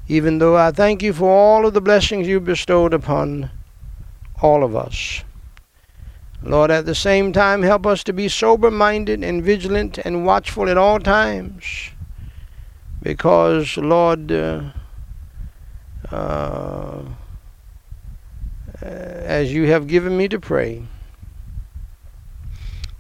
even 0.08 0.40
though 0.40 0.58
I 0.58 0.72
thank 0.72 1.04
you 1.04 1.14
for 1.14 1.30
all 1.30 1.66
of 1.66 1.74
the 1.74 1.82
blessings 1.82 2.28
you 2.28 2.40
bestowed 2.40 2.94
upon 2.94 3.52
all 4.42 4.64
of 4.64 4.76
us. 4.76 5.24
Lord, 6.46 6.70
at 6.70 6.86
the 6.86 6.94
same 6.94 7.34
time, 7.34 7.64
help 7.64 7.88
us 7.88 8.04
to 8.04 8.14
be 8.14 8.30
sober 8.30 8.70
minded 8.70 9.24
and 9.24 9.44
vigilant 9.44 9.98
and 9.98 10.28
watchful 10.28 10.70
at 10.70 10.78
all 10.78 11.00
times. 11.00 11.90
Because, 13.02 13.78
Lord, 13.78 14.32
uh, 14.32 14.62
uh, 16.12 17.02
as 18.80 19.52
you 19.52 19.66
have 19.68 19.88
given 19.88 20.16
me 20.16 20.28
to 20.28 20.40
pray, 20.40 20.84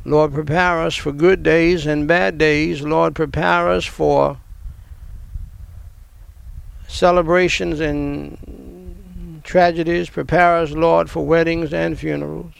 Lord, 0.03 0.33
prepare 0.33 0.81
us 0.81 0.95
for 0.95 1.11
good 1.11 1.43
days 1.43 1.85
and 1.85 2.07
bad 2.07 2.39
days. 2.39 2.81
Lord, 2.81 3.13
prepare 3.13 3.69
us 3.69 3.85
for 3.85 4.39
celebrations 6.87 7.79
and 7.79 9.41
tragedies. 9.43 10.09
Prepare 10.09 10.57
us, 10.57 10.71
Lord, 10.71 11.11
for 11.11 11.23
weddings 11.25 11.73
and 11.73 11.97
funerals. 11.97 12.53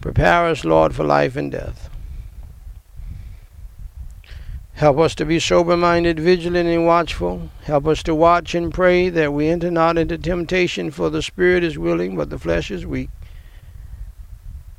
Prepare 0.00 0.46
us, 0.46 0.64
Lord, 0.64 0.94
for 0.94 1.04
life 1.04 1.36
and 1.36 1.50
death. 1.50 1.90
Help 4.74 4.98
us 4.98 5.16
to 5.16 5.24
be 5.24 5.40
sober 5.40 5.76
minded, 5.76 6.20
vigilant, 6.20 6.68
and 6.68 6.86
watchful. 6.86 7.50
Help 7.64 7.88
us 7.88 8.00
to 8.04 8.14
watch 8.14 8.54
and 8.54 8.72
pray 8.72 9.08
that 9.08 9.32
we 9.32 9.48
enter 9.48 9.72
not 9.72 9.98
into 9.98 10.16
temptation, 10.16 10.92
for 10.92 11.10
the 11.10 11.20
spirit 11.20 11.64
is 11.64 11.76
willing, 11.76 12.16
but 12.16 12.30
the 12.30 12.38
flesh 12.38 12.70
is 12.70 12.86
weak. 12.86 13.10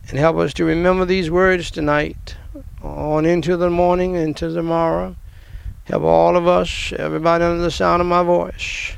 And 0.09 0.17
help 0.17 0.37
us 0.37 0.53
to 0.53 0.63
remember 0.63 1.03
these 1.03 1.29
words 1.29 1.69
tonight, 1.69 2.37
on 2.81 3.25
into 3.25 3.57
the 3.57 3.69
morning, 3.69 4.15
into 4.15 4.53
tomorrow. 4.53 5.17
Help 5.83 6.03
all 6.03 6.37
of 6.37 6.47
us, 6.47 6.93
everybody 6.97 7.43
under 7.43 7.61
the 7.61 7.69
sound 7.69 7.99
of 8.01 8.07
my 8.07 8.23
voice, 8.23 8.93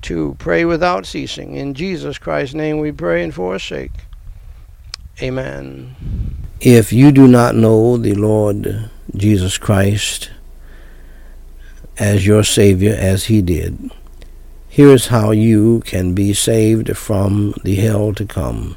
to 0.00 0.34
pray 0.40 0.64
without 0.64 1.06
ceasing. 1.06 1.54
In 1.54 1.74
Jesus 1.74 2.18
Christ's 2.18 2.56
name 2.56 2.78
we 2.78 2.90
pray 2.90 3.22
and 3.22 3.32
for 3.32 3.52
his 3.52 3.62
sake. 3.62 3.92
Amen. 5.20 5.94
If 6.60 6.92
you 6.92 7.12
do 7.12 7.28
not 7.28 7.54
know 7.54 7.96
the 7.96 8.14
Lord 8.14 8.90
Jesus 9.14 9.58
Christ 9.58 10.30
as 11.98 12.26
your 12.26 12.42
Savior 12.42 12.94
as 12.98 13.24
he 13.24 13.42
did, 13.42 13.90
here's 14.68 15.08
how 15.08 15.30
you 15.32 15.80
can 15.80 16.14
be 16.14 16.32
saved 16.32 16.96
from 16.96 17.54
the 17.62 17.74
hell 17.74 18.14
to 18.14 18.24
come 18.24 18.76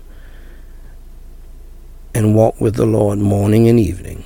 and 2.13 2.36
walk 2.36 2.60
with 2.60 2.76
the 2.76 2.86
Lord 2.86 3.19
morning 3.19 3.69
and 3.69 3.80
evening 3.80 4.26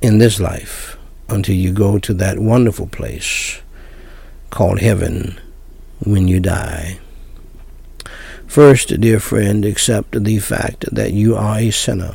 in 0.00 0.18
this 0.18 0.38
life 0.38 0.96
until 1.28 1.54
you 1.56 1.72
go 1.72 1.98
to 1.98 2.14
that 2.14 2.38
wonderful 2.38 2.86
place 2.86 3.60
called 4.50 4.78
heaven 4.80 5.40
when 6.04 6.28
you 6.28 6.38
die. 6.38 7.00
First, 8.54 9.00
dear 9.00 9.18
friend, 9.18 9.64
accept 9.64 10.22
the 10.22 10.38
fact 10.38 10.84
that 10.94 11.12
you 11.12 11.34
are 11.34 11.58
a 11.58 11.72
sinner 11.72 12.14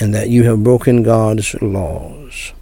and 0.00 0.14
that 0.14 0.30
you 0.30 0.44
have 0.44 0.64
broken 0.64 1.02
God's 1.02 1.54
laws. 1.60 2.54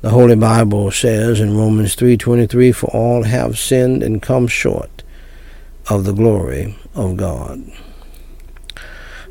The 0.00 0.10
Holy 0.10 0.34
Bible 0.34 0.90
says 0.90 1.38
in 1.38 1.56
Romans 1.56 1.94
3:23 1.94 2.72
for 2.72 2.88
all 2.88 3.22
have 3.22 3.56
sinned 3.56 4.02
and 4.02 4.20
come 4.20 4.48
short 4.48 5.04
of 5.88 6.02
the 6.02 6.12
glory 6.12 6.74
of 6.96 7.16
God. 7.16 7.62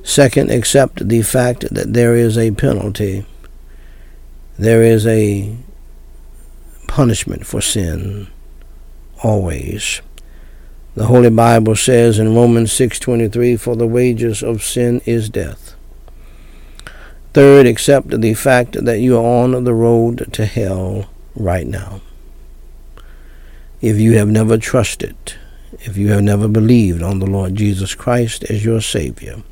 Second, 0.02 0.50
accept 0.50 1.10
the 1.10 1.22
fact 1.24 1.66
that 1.70 1.92
there 1.92 2.16
is 2.16 2.38
a 2.38 2.52
penalty. 2.52 3.26
There 4.58 4.82
is 4.82 5.06
a 5.06 5.58
punishment 6.88 7.46
for 7.46 7.60
sin 7.60 8.28
always. 9.24 10.00
The 10.96 11.06
Holy 11.06 11.30
Bible 11.30 11.76
says 11.76 12.20
in 12.20 12.36
Romans 12.36 12.72
6:23 12.72 13.56
for 13.56 13.76
the 13.76 13.88
wages 13.88 14.44
of 14.44 14.64
sin 14.64 15.02
is 15.06 15.30
death. 15.30 15.76
Third, 17.34 17.68
accept 17.68 18.22
the 18.22 18.34
fact 18.34 18.84
that 18.84 19.00
you 19.00 19.18
are 19.18 19.44
on 19.44 19.64
the 19.64 19.74
road 19.74 20.30
to 20.34 20.46
hell 20.46 21.10
right 21.36 21.68
now. 21.68 22.02
If 23.82 23.98
you 23.98 24.18
have 24.18 24.28
never 24.28 24.58
trusted 24.58 25.16
if 25.82 25.98
you 25.98 26.10
have 26.10 26.24
never 26.24 26.48
believed 26.48 27.02
on 27.02 27.20
the 27.20 27.28
Lord 27.28 27.56
Jesus 27.56 27.96
Christ 27.96 28.44
as 28.46 28.66
your 28.66 28.82
Savior, 28.82 29.44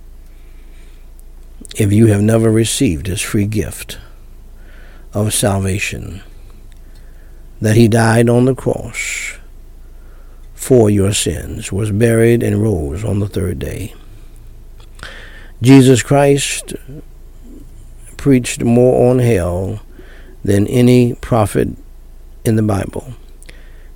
if 1.75 1.93
you 1.93 2.07
have 2.07 2.21
never 2.21 2.51
received 2.51 3.07
His 3.07 3.21
free 3.21 3.45
gift 3.45 3.99
of 5.13 5.33
salvation, 5.33 6.21
that 7.61 7.75
He 7.75 7.87
died 7.87 8.29
on 8.29 8.45
the 8.45 8.55
cross 8.55 9.36
for 10.67 10.89
your 10.89 11.13
sins, 11.13 11.71
was 11.71 11.91
buried, 11.91 12.43
and 12.43 12.61
rose 12.61 13.01
on 13.05 13.19
the 13.19 13.27
third 13.29 13.57
day. 13.57 13.93
Jesus 15.61 16.03
Christ 16.03 16.75
preached 18.17 18.61
more 18.65 19.09
on 19.09 19.19
hell 19.19 19.79
than 20.43 20.67
any 20.67 21.13
prophet 21.15 21.69
in 22.43 22.57
the 22.57 22.63
Bible. 22.63 23.13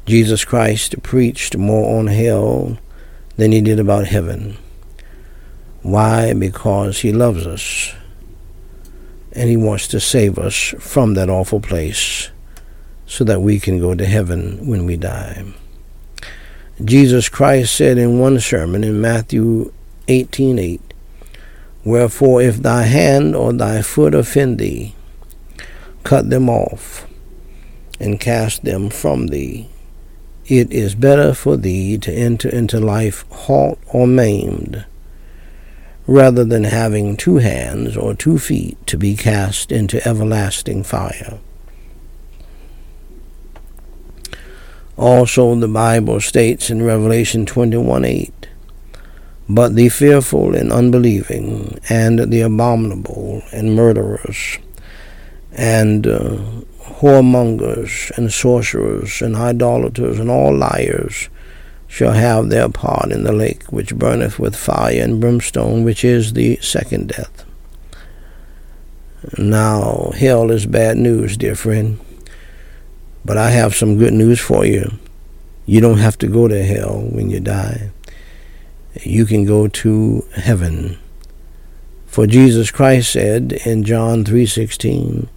Jesus 0.05 0.45
Christ 0.45 1.03
preached 1.03 1.57
more 1.57 1.99
on 1.99 2.07
hell 2.07 2.77
than 3.35 3.51
he 3.51 3.59
did 3.59 3.77
about 3.77 4.07
heaven. 4.07 4.55
Why? 5.81 6.33
Because 6.33 7.01
he 7.01 7.11
loves 7.11 7.45
us 7.45 7.93
and 9.33 9.49
he 9.49 9.57
wants 9.57 9.89
to 9.89 9.99
save 9.99 10.39
us 10.39 10.73
from 10.79 11.15
that 11.15 11.29
awful 11.29 11.59
place 11.59 12.29
so 13.05 13.25
that 13.25 13.41
we 13.41 13.59
can 13.59 13.77
go 13.77 13.93
to 13.93 14.05
heaven 14.05 14.65
when 14.65 14.85
we 14.85 14.95
die. 14.95 15.43
Jesus 16.83 17.29
Christ 17.29 17.75
said 17.75 17.99
in 17.99 18.17
one 18.17 18.39
sermon 18.39 18.83
in 18.83 18.99
Matthew 18.99 19.71
18:8, 20.07 20.59
8, 20.59 20.81
Wherefore 21.83 22.41
if 22.41 22.57
thy 22.57 22.83
hand 22.83 23.35
or 23.35 23.53
thy 23.53 23.83
foot 23.83 24.15
offend 24.15 24.57
thee, 24.57 24.95
cut 26.03 26.31
them 26.31 26.49
off 26.49 27.05
and 27.99 28.19
cast 28.19 28.63
them 28.63 28.89
from 28.89 29.27
thee. 29.27 29.69
It 30.47 30.71
is 30.71 30.95
better 30.95 31.35
for 31.35 31.55
thee 31.55 31.99
to 31.99 32.11
enter 32.11 32.49
into 32.49 32.79
life 32.79 33.25
halt 33.29 33.77
or 33.87 34.07
maimed, 34.07 34.85
rather 36.07 36.43
than 36.43 36.63
having 36.63 37.15
two 37.15 37.37
hands 37.37 37.95
or 37.95 38.15
two 38.15 38.39
feet 38.39 38.75
to 38.87 38.97
be 38.97 39.15
cast 39.15 39.71
into 39.71 40.05
everlasting 40.07 40.83
fire. 40.83 41.39
Also, 45.01 45.55
the 45.55 45.67
Bible 45.67 46.21
states 46.21 46.69
in 46.69 46.83
Revelation 46.83 47.47
21 47.47 48.05
8, 48.05 48.47
But 49.49 49.73
the 49.73 49.89
fearful 49.89 50.53
and 50.53 50.71
unbelieving, 50.71 51.79
and 51.89 52.19
the 52.31 52.41
abominable, 52.41 53.41
and 53.51 53.75
murderers, 53.75 54.59
and 55.53 56.05
uh, 56.05 56.37
whoremongers 57.01 58.15
and 58.15 58.31
sorcerers 58.31 59.23
and 59.23 59.35
idolaters 59.35 60.19
and 60.19 60.29
all 60.29 60.55
liars 60.55 61.29
shall 61.87 62.13
have 62.13 62.49
their 62.49 62.69
part 62.69 63.11
in 63.11 63.23
the 63.23 63.33
lake 63.33 63.63
which 63.73 63.95
burneth 63.95 64.37
with 64.37 64.55
fire 64.55 65.01
and 65.01 65.19
brimstone, 65.19 65.83
which 65.83 66.05
is 66.05 66.33
the 66.33 66.57
second 66.57 67.07
death. 67.07 67.43
Now, 69.35 70.11
hell 70.15 70.51
is 70.51 70.67
bad 70.67 70.97
news, 70.97 71.37
dear 71.37 71.55
friend. 71.55 71.99
But 73.23 73.37
I 73.37 73.51
have 73.51 73.75
some 73.75 73.97
good 73.97 74.13
news 74.13 74.39
for 74.39 74.65
you. 74.65 74.91
You 75.65 75.79
don't 75.79 75.99
have 75.99 76.17
to 76.19 76.27
go 76.27 76.47
to 76.47 76.63
hell 76.63 77.07
when 77.11 77.29
you 77.29 77.39
die. 77.39 77.91
You 79.03 79.25
can 79.25 79.45
go 79.45 79.67
to 79.67 80.25
heaven. 80.35 80.97
For 82.07 82.27
Jesus 82.27 82.71
Christ 82.71 83.11
said 83.11 83.53
in 83.65 83.83
John 83.83 84.25
3:16, 84.25 85.29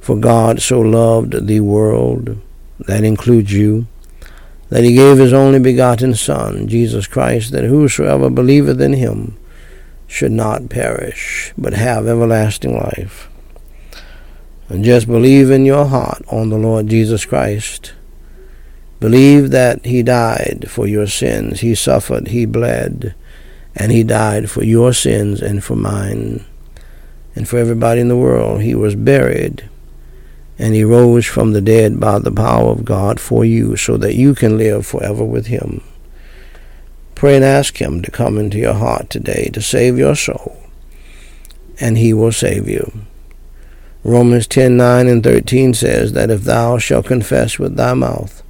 "For 0.00 0.16
God 0.16 0.60
so 0.60 0.80
loved 0.80 1.46
the 1.46 1.60
world, 1.60 2.36
that 2.86 3.04
includes 3.04 3.52
you, 3.52 3.86
that 4.68 4.84
he 4.84 4.94
gave 4.94 5.18
his 5.18 5.32
only 5.32 5.58
begotten 5.58 6.14
Son, 6.14 6.68
Jesus 6.68 7.06
Christ, 7.06 7.52
that 7.52 7.64
whosoever 7.64 8.30
believeth 8.30 8.80
in 8.80 8.92
him 8.92 9.34
should 10.06 10.32
not 10.32 10.68
perish, 10.68 11.52
but 11.56 11.74
have 11.74 12.06
everlasting 12.06 12.74
life. 12.74 13.28
And 14.68 14.84
just 14.84 15.06
believe 15.06 15.50
in 15.50 15.66
your 15.66 15.86
heart 15.86 16.22
on 16.28 16.48
the 16.48 16.58
Lord 16.58 16.88
Jesus 16.88 17.24
Christ. 17.24 17.92
Believe 18.98 19.50
that 19.50 19.84
he 19.84 20.02
died 20.02 20.66
for 20.70 20.86
your 20.86 21.06
sins. 21.06 21.60
He 21.60 21.74
suffered, 21.74 22.28
he 22.28 22.46
bled, 22.46 23.14
and 23.74 23.92
he 23.92 24.02
died 24.02 24.50
for 24.50 24.64
your 24.64 24.94
sins 24.94 25.42
and 25.42 25.62
for 25.62 25.76
mine 25.76 26.44
and 27.34 27.48
for 27.48 27.58
everybody 27.58 28.00
in 28.00 28.08
the 28.08 28.16
world. 28.16 28.62
He 28.62 28.74
was 28.74 28.94
buried 28.94 29.68
and 30.58 30.74
he 30.74 30.84
rose 30.84 31.26
from 31.26 31.52
the 31.52 31.60
dead 31.60 31.98
by 31.98 32.18
the 32.18 32.30
power 32.30 32.70
of 32.70 32.84
God 32.84 33.18
for 33.18 33.44
you 33.44 33.76
so 33.76 33.96
that 33.96 34.14
you 34.14 34.34
can 34.34 34.56
live 34.56 34.86
forever 34.86 35.24
with 35.24 35.46
him. 35.46 35.82
Pray 37.14 37.36
and 37.36 37.44
ask 37.44 37.80
him 37.80 38.02
to 38.02 38.10
come 38.10 38.38
into 38.38 38.58
your 38.58 38.74
heart 38.74 39.10
today 39.10 39.50
to 39.52 39.62
save 39.62 39.98
your 39.98 40.14
soul, 40.14 40.56
and 41.80 41.96
he 41.98 42.12
will 42.12 42.32
save 42.32 42.68
you. 42.68 43.04
Romans 44.04 44.46
10:9 44.46 45.08
and 45.08 45.24
13 45.24 45.72
says 45.72 46.12
that 46.12 46.30
if 46.30 46.44
thou 46.44 46.76
shalt 46.76 47.06
confess 47.06 47.58
with 47.58 47.76
thy 47.76 47.94
mouth 47.94 48.42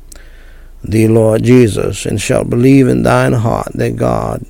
the 0.82 1.08
Lord 1.08 1.44
Jesus, 1.44 2.04
and 2.04 2.20
shalt 2.20 2.50
believe 2.50 2.88
in 2.88 3.04
thine 3.04 3.32
heart 3.32 3.72
that 3.74 3.96
God 3.96 4.44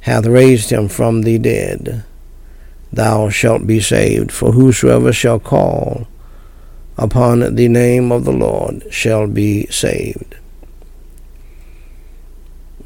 hath 0.00 0.24
raised 0.24 0.70
him 0.70 0.88
from 0.88 1.22
the 1.22 1.38
dead, 1.38 2.04
thou 2.90 3.28
shalt 3.28 3.66
be 3.66 3.80
saved. 3.80 4.32
For 4.32 4.52
whosoever 4.52 5.12
shall 5.12 5.38
call 5.38 6.08
upon 6.96 7.54
the 7.54 7.68
name 7.68 8.10
of 8.10 8.24
the 8.24 8.32
Lord 8.32 8.84
shall 8.90 9.26
be 9.26 9.66
saved. 9.66 10.36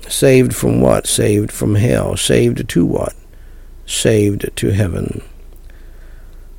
Saved 0.09 0.55
from 0.55 0.81
what? 0.81 1.07
Saved 1.07 1.53
from 1.53 1.77
hell. 1.77 2.17
Saved 2.17 2.69
to 2.69 2.85
what? 2.85 3.15
Saved 3.87 4.51
to 4.57 4.71
heaven. 4.71 5.23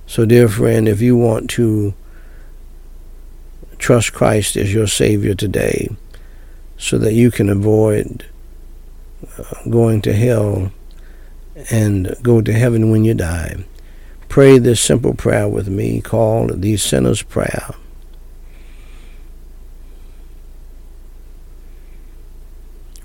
So, 0.06 0.26
dear 0.26 0.50
friend, 0.50 0.88
if 0.88 1.02
you 1.02 1.16
want 1.16 1.50
to 1.52 1.94
trust 3.78 4.14
Christ 4.14 4.56
as 4.58 4.74
your 4.74 4.88
Savior 4.88 5.34
today 5.34 5.90
so 6.78 6.98
that 6.98 7.14
you 7.14 7.32
can 7.32 7.50
avoid 7.50 8.26
uh, 9.38 9.70
going 9.70 10.02
to 10.02 10.14
hell 10.14 10.72
and 11.72 12.16
go 12.22 12.42
to 12.42 12.54
heaven 12.54 12.92
when 12.92 13.06
you 13.06 13.14
die, 13.14 13.64
pray 14.28 14.58
this 14.58 14.82
simple 14.82 15.14
prayer 15.14 15.48
with 15.48 15.70
me 15.70 16.02
called 16.02 16.62
the 16.62 16.76
Sinner's 16.76 17.22
Prayer. 17.22 17.70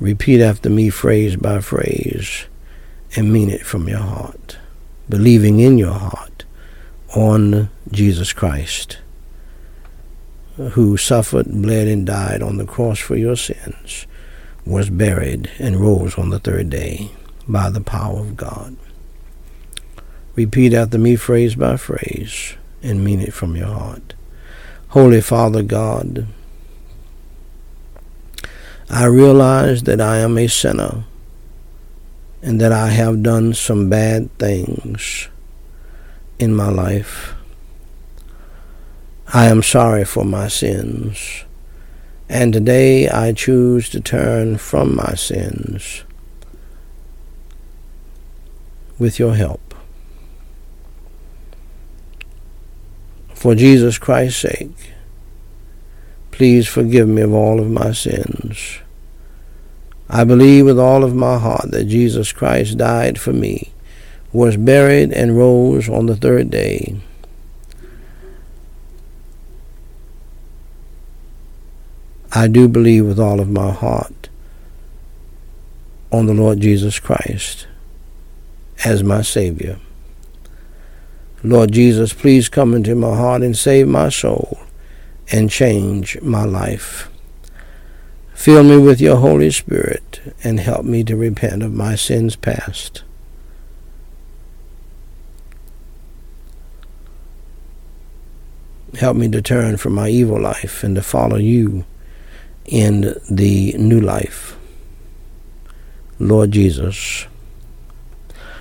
Repeat 0.01 0.41
after 0.41 0.69
me 0.69 0.91
phrase 0.91 1.37
by 1.37 1.61
phrase 1.61 2.47
and 3.17 3.33
mean 3.33 3.51
it 3.51 3.65
from 3.65 3.89
your 3.89 3.99
heart, 3.99 4.59
believing 5.09 5.61
in 5.61 5.79
your 5.79 5.95
heart 5.95 6.28
on 7.15 7.71
Jesus 7.91 8.33
Christ, 8.33 8.99
who 10.57 10.97
suffered, 10.97 11.47
bled, 11.47 11.89
and 11.89 12.07
died 12.07 12.43
on 12.43 12.59
the 12.59 12.67
cross 12.67 12.99
for 12.99 13.17
your 13.17 13.37
sins, 13.37 14.07
was 14.67 14.91
buried, 14.91 15.51
and 15.59 15.81
rose 15.81 16.19
on 16.19 16.31
the 16.31 16.39
third 16.39 16.71
day 16.71 17.11
by 17.47 17.71
the 17.71 17.81
power 17.81 18.21
of 18.21 18.37
God. 18.37 18.77
Repeat 20.37 20.75
after 20.75 20.99
me 20.99 21.17
phrase 21.17 21.55
by 21.55 21.77
phrase 21.77 22.55
and 22.83 23.03
mean 23.03 23.21
it 23.21 23.33
from 23.33 23.57
your 23.57 23.69
heart. 23.69 24.15
Holy 24.89 25.21
Father 25.21 25.63
God, 25.63 26.27
I 28.91 29.05
realize 29.07 29.83
that 29.83 30.01
I 30.01 30.19
am 30.19 30.39
a 30.39 30.47
sinner 30.47 31.05
and 32.41 32.61
that 32.61 32.73
I 32.73 32.89
have 32.89 33.23
done 33.23 33.53
some 33.53 33.89
bad 33.89 34.37
things 34.39 35.29
in 36.39 36.55
my 36.55 36.69
life. 36.69 37.35
I 39.33 39.47
am 39.47 39.63
sorry 39.63 40.05
for 40.05 40.25
my 40.25 40.49
sins, 40.49 41.45
and 42.29 42.53
today 42.53 43.09
I 43.09 43.33
choose 43.33 43.89
to 43.91 44.01
turn 44.01 44.59
from 44.59 44.97
my 44.97 45.15
sins 45.15 46.05
with 48.99 49.19
your 49.19 49.35
help. 49.35 49.75
For 53.35 53.55
Jesus 53.55 53.99
Christ's 53.99 54.41
sake, 54.41 54.93
Please 56.39 56.69
forgive 56.69 57.09
me 57.09 57.23
of 57.23 57.35
all 57.35 57.59
of 57.59 57.69
my 57.69 57.91
sins. 57.91 58.79
I 60.09 60.23
believe 60.23 60.67
with 60.67 60.79
all 60.79 61.03
of 61.03 61.13
my 61.13 61.37
heart 61.37 61.73
that 61.73 61.87
Jesus 61.87 62.31
Christ 62.31 62.79
died 62.79 63.19
for 63.19 63.33
me, 63.33 63.73
was 64.33 64.57
buried, 64.57 65.13
and 65.13 65.37
rose 65.37 65.89
on 65.89 66.07
the 66.07 66.17
third 66.17 66.51
day. 66.51 67.01
I 72.33 72.47
do 72.47 72.69
believe 72.69 73.07
with 73.07 73.19
all 73.19 73.41
of 73.41 73.49
my 73.49 73.73
heart 73.73 74.29
on 76.13 76.27
the 76.27 76.35
Lord 76.35 76.61
Jesus 76.61 76.99
Christ 76.99 77.67
as 78.85 79.03
my 79.03 79.23
Savior. 79.23 79.79
Lord 81.43 81.73
Jesus, 81.73 82.13
please 82.13 82.49
come 82.49 82.75
into 82.75 82.95
my 82.95 83.17
heart 83.17 83.43
and 83.43 83.57
save 83.57 83.89
my 83.89 84.09
soul 84.09 84.59
and 85.33 85.51
change 85.51 86.21
my 86.21 86.45
life. 86.45 87.11
Fill 88.35 88.63
me 88.63 88.79
with 88.79 89.01
your 89.01 89.17
Holy 89.17 89.51
Spirit 89.51 90.21
and 90.45 90.61
help 90.61 90.85
me 90.85 91.05
to 91.05 91.17
repent 91.17 91.63
of 91.63 91.73
my 91.73 91.95
sins 91.95 92.37
past. 92.37 93.03
Help 98.97 99.17
me 99.17 99.29
to 99.29 99.43
turn 99.43 99.77
from 99.77 99.95
my 99.95 100.09
evil 100.09 100.41
life 100.41 100.83
and 100.83 100.95
to 100.97 101.03
follow 101.03 101.37
you 101.37 101.85
in 102.65 103.15
the 103.31 103.75
new 103.79 104.01
life. 104.01 104.57
Lord 106.19 106.51
Jesus, 106.51 107.27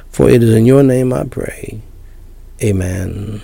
for 0.10 0.30
it 0.30 0.44
is 0.44 0.54
in 0.54 0.66
your 0.66 0.84
name 0.84 1.12
I 1.14 1.24
pray. 1.24 1.82
Amen. 2.62 3.42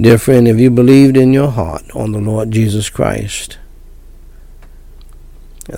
Dear 0.00 0.16
friend, 0.16 0.48
if 0.48 0.58
you 0.58 0.70
believed 0.70 1.16
in 1.16 1.32
your 1.34 1.50
heart 1.50 1.84
on 1.94 2.12
the 2.12 2.20
Lord 2.20 2.52
Jesus 2.52 2.88
Christ, 2.88 3.58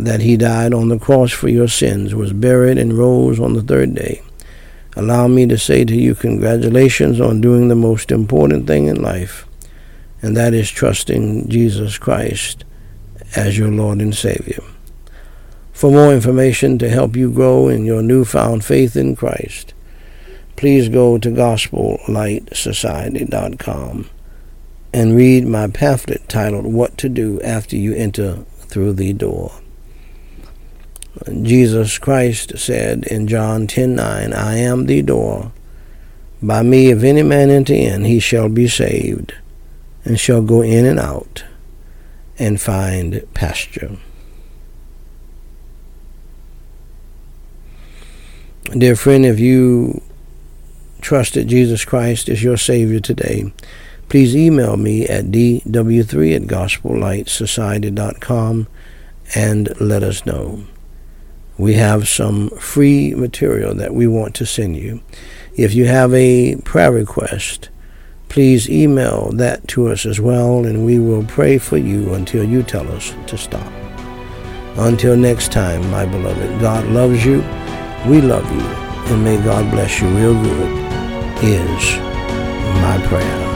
that 0.01 0.21
he 0.21 0.37
died 0.37 0.75
on 0.75 0.89
the 0.89 0.99
cross 0.99 1.33
for 1.33 1.49
your 1.49 1.69
sins, 1.69 2.15
was 2.15 2.33
buried, 2.33 2.79
and 2.79 2.97
rose 2.97 3.39
on 3.39 3.55
the 3.55 3.63
third 3.63 3.95
day, 3.95 4.23
allow 4.97 5.29
me 5.29 5.47
to 5.47 5.59
say 5.59 5.85
to 5.85 5.95
you 5.95 6.15
congratulations 6.15 7.21
on 7.21 7.41
doing 7.41 7.69
the 7.69 7.75
most 7.75 8.11
important 8.11 8.67
thing 8.67 8.87
in 8.87 9.01
life, 9.01 9.47
and 10.21 10.37
that 10.37 10.55
is 10.55 10.71
trusting 10.71 11.49
Jesus 11.49 11.99
Christ 11.99 12.65
as 13.35 13.59
your 13.59 13.71
Lord 13.71 14.01
and 14.01 14.15
Savior. 14.15 14.63
For 15.73 15.91
more 15.91 16.13
information 16.13 16.79
to 16.79 16.89
help 16.89 17.17
you 17.17 17.31
grow 17.31 17.69
in 17.69 17.85
your 17.85 18.03
newfound 18.03 18.65
faith 18.65 18.95
in 18.95 19.17
Christ, 19.17 19.75
please 20.57 20.89
go 20.89 21.19
to 21.19 21.29
gospellightsociety.com 21.29 24.11
and 24.95 25.17
read 25.17 25.47
my 25.47 25.69
pamphlet 25.69 26.29
titled 26.29 26.67
What 26.67 26.99
to 26.99 27.09
Do 27.09 27.41
After 27.41 27.77
You 27.77 27.95
Enter 27.95 28.45
Through 28.67 28.93
the 28.93 29.13
Door. 29.13 29.53
Jesus 31.43 31.99
Christ 31.99 32.59
said 32.59 33.05
in 33.05 33.29
John 33.29 33.67
10:9, 33.67 34.35
I 34.35 34.57
am 34.57 34.87
the 34.87 35.03
door. 35.03 35.53
By 36.43 36.63
me 36.63 36.91
if 36.91 37.03
any 37.03 37.23
man 37.23 37.51
enter 37.51 37.75
in, 37.75 38.05
he 38.05 38.19
shall 38.19 38.49
be 38.49 38.67
saved, 38.67 39.35
and 40.05 40.19
shall 40.19 40.41
go 40.43 40.63
in 40.63 40.87
and 40.87 40.99
out, 40.99 41.45
and 42.39 42.61
find 42.61 43.23
pasture. 43.35 43.99
Dear 48.77 48.97
friend, 48.97 49.25
if 49.27 49.39
you 49.39 50.01
trust 51.03 51.35
that 51.35 51.45
Jesus 51.45 51.85
Christ 51.85 52.29
is 52.29 52.43
your 52.43 52.57
Savior 52.57 52.99
today, 53.01 53.53
please 54.09 54.35
email 54.35 54.79
me 54.79 55.07
at 55.07 55.27
dw3 55.27 56.37
at 56.37 56.43
gospellightsociety.com 56.43 58.67
and 59.35 59.81
let 59.81 60.03
us 60.03 60.25
know. 60.25 60.65
We 61.63 61.75
have 61.75 62.09
some 62.09 62.51
free 62.59 63.15
material 63.15 63.73
that 63.77 63.95
we 63.95 64.09
want 64.09 64.35
to 64.35 64.45
send 64.45 64.77
you. 64.77 65.01
If 65.55 65.75
you 65.75 65.87
have 65.87 66.13
a 66.13 66.57
prayer 66.57 66.91
request, 66.91 67.69
please 68.29 68.69
email 68.69 69.31
that 69.35 69.69
to 69.69 69.87
us 69.87 70.05
as 70.05 70.21
well, 70.21 70.67
and 70.67 70.85
we 70.85 70.99
will 70.99 71.25
pray 71.25 71.59
for 71.59 71.77
you 71.77 72.15
until 72.15 72.43
you 72.43 72.65
tell 72.65 72.91
us 72.91 73.15
to 73.29 73.39
stop. 73.39 73.73
Until 74.77 75.17
next 75.17 75.53
time, 75.53 75.89
my 75.89 76.05
beloved, 76.05 76.61
God 76.61 76.85
loves 76.89 77.25
you, 77.25 77.43
we 78.09 78.21
love 78.21 78.51
you, 78.51 78.67
and 79.15 79.23
may 79.23 79.37
God 79.37 79.71
bless 79.71 80.01
you 80.01 80.09
real 80.09 80.35
good, 80.35 81.45
is 81.45 81.97
my 82.83 83.01
prayer. 83.07 83.52